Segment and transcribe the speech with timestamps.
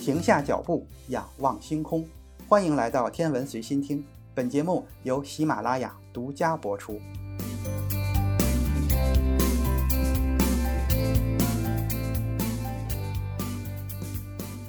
[0.00, 2.08] 停下脚步，仰望星空。
[2.48, 4.02] 欢迎来到天文随心听，
[4.34, 6.98] 本节目由喜马拉雅独家播出。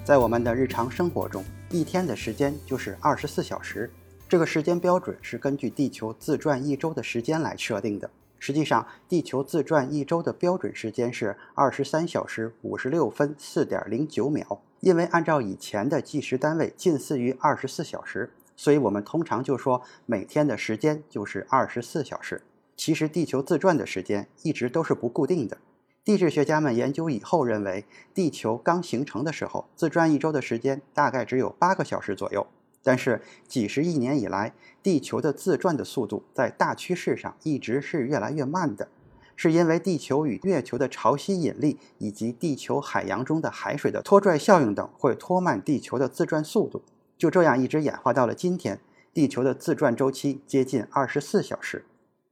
[0.04, 3.90] 在我们的日常生活中，一天的时间就是二十四小时。
[4.28, 8.10] 这个时间标准是根据地球自转一周的时间来设定的。
[8.44, 14.64] 实际上，地球自转一周的标准时间是二十三小时五十六分四点零九秒。
[14.80, 22.42] 因为按照以前的计时单位近似于二十四小时，所以我们通常就说每天的时间就是二十四小时。
[22.76, 25.60] 其实，地球自转的时间一直都是不固定的。
[26.04, 32.48] 地质学家们研究以后认为，地球刚形成的时候，自转一周的时间大概只有八个小时左右。
[32.84, 38.88] 但是几十亿年以来，地球的自转的速度在大趋势上一直是越来越慢的，
[39.36, 46.82] 是因为地球与月球的潮汐引力以及地球海洋中的海水的拖拽效应等会拖慢地球的自转速度。
[47.18, 48.80] 就这样一直演化到了今天，
[49.14, 51.86] 地球的自转周期接近二十四小时。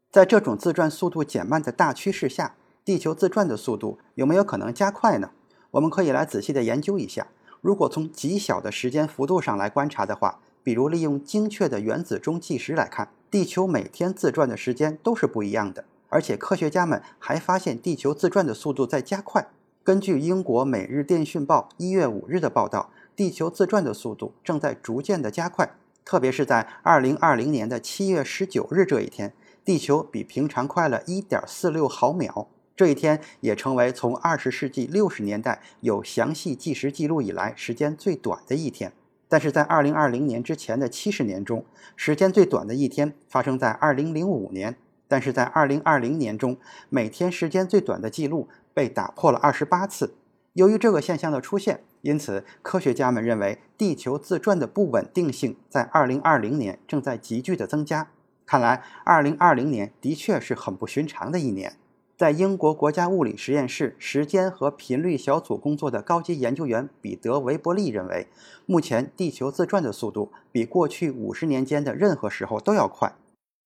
[0.10, 5.30] 在这种自转速度减慢的大趋势下，地球自转的速度有没有可能加快呢？
[5.72, 7.28] 我们可以来仔细的研究一下。
[7.62, 15.86] 如果从极小的时间幅度上来观察的话，比如利用精确的原子钟计时来看，地球每天自转的时间都是不一样的。
[16.10, 19.48] 而且科学家们还发现地球自转的速度在加快。
[19.84, 29.34] 根据英国《每日电讯报》一月五日的报道，地球自转的速度正在逐渐的加快，特别是在二零二零年的七月十九日这一天。
[29.66, 32.48] 地球比平常快了1.46毫秒，
[32.80, 38.94] 这一天也成为从20世纪60年代有详细计时记录以来时间最短的一天。
[39.28, 41.66] 但是在2020年之前的70年中，
[41.98, 44.78] 时间最短的一天发生在2005年。
[45.10, 46.56] 但是在2020年中，
[46.88, 50.16] 每天时间最短的记录被打破了28次。
[50.54, 58.08] 由于这个现象的出现，因此科学家们认为地球自转的不稳定性在2020年正在急剧的增加。
[58.46, 61.74] 看来，二零二零年的确是很不寻常的一年。
[62.20, 68.28] 在英国国家物理实验室时间和频率小组工作的高级研究员彼得·维伯利认为，
[68.66, 73.16] 目前地球自转的速度比过去五十年间的任何时候都要快。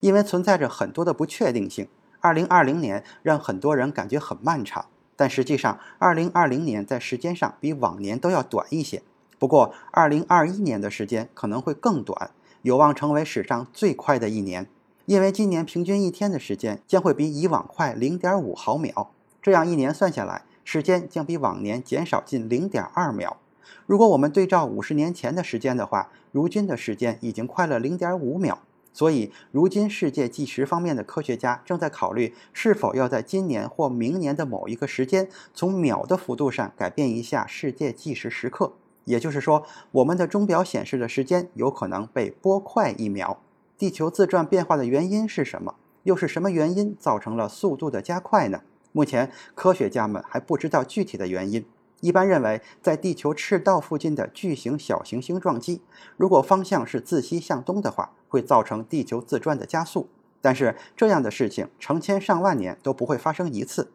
[0.00, 1.88] 因为存在着很多的不确定性，
[2.20, 4.84] 二零二零年让很多人感觉很漫长。
[5.16, 9.02] 但实际上，二零二零年在时间上比往年都要短一些。
[9.38, 12.32] 不过，二零二一年的时间可能会更短。
[12.60, 14.68] 有望成为史上最快的一年，
[15.06, 19.10] 因为今年平均一天的时间将会比以往快零点五毫秒。
[19.40, 23.38] 这样一年算下来，时间将比往年减少近零点二秒。
[23.86, 28.60] 如果我们对照五十年前的时间的话，如今的时间已经快了零点五秒。
[28.94, 38.74] 所以，如今世界计时方面的科学家正在考虑是否要在今年或明年的某一个时间，从秒的幅度上改变一下世界计时时刻。
[39.06, 43.40] 也就是说，我们的钟表显示的时间有可能被拨快一秒。
[43.82, 45.74] 地球自转变化的原因是什么？
[46.04, 48.60] 又是什么原因造成了速度的加快呢？
[48.92, 51.66] 目前科学家们还不知道具体的原因。
[52.00, 55.82] 一般认为，在地球赤道附近的巨型小行星撞击，
[56.16, 60.08] 如果方向是自西向东的话，会造成地球自转的加速。
[60.40, 63.90] 但是这样的事情成千上万年都不会发生一次。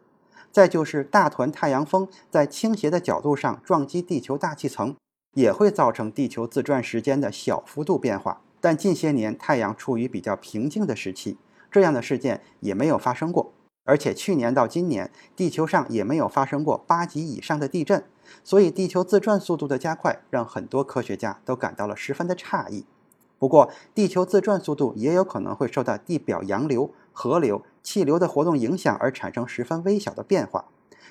[0.52, 4.94] 再就是大团太阳风在倾斜的角度上撞击地球大气层，
[5.32, 8.42] 也会造成地球自转时间的小幅度变化。
[8.60, 11.36] 但近些年太阳处于比较平静的时期，
[11.70, 13.52] 这样的事件也没有发生过。
[13.84, 18.04] 而且去年到今年，地球上也没有发生过八级以上的地震，
[18.44, 22.84] 所以地球自转速度的加快让很多科学家都感到了十分的诧异。
[23.38, 27.62] 不过，地球自转速度也有可能会受到地表洋流、河流。
[27.80, 30.66] 气流的活动影响而产生十分微小的变化，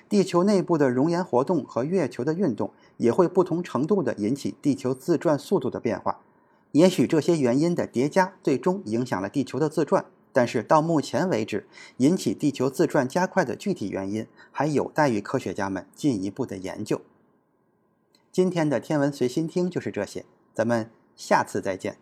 [0.07, 6.19] 地球内部的熔岩活动和月球的运动也会不同程度地引起地球自转速度的变化。
[6.71, 11.67] 也许这些原因的叠加最终影响了地球的自转，但是到目前为止，
[11.97, 17.01] 引起地球自转加快的具体原因还有待于科学家们进一步的研究。
[18.31, 21.97] 今天的天文随心听就是这些，咱们下次再见。